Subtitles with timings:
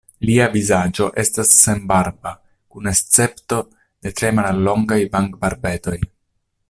[0.27, 2.31] Lia vizaĝo estas senbarba
[2.77, 3.61] kun escepto
[4.07, 5.97] de tre mallongaj vangbarbetoj.